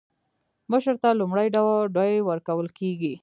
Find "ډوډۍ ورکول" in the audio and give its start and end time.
1.55-2.67